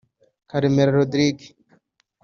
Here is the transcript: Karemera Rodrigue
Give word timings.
Karemera 0.49 0.95
Rodrigue 0.99 1.47